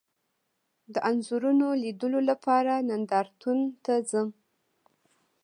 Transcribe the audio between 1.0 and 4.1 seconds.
انځورونو لیدلو لپاره نندارتون ته